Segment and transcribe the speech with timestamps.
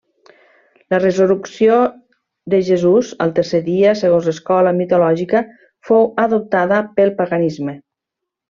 [0.93, 1.75] La resurrecció
[2.55, 5.45] de Jesús al tercer dia, segons l'escola mitològica,
[5.91, 7.81] fou adoptada del paganisme.